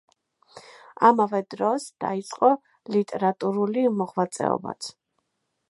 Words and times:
ამავე 1.09 1.41
დროს 1.55 1.85
დაიწყო 2.05 2.49
ლიტერატურული 2.95 3.87
მოღვაწეობაც. 4.01 4.91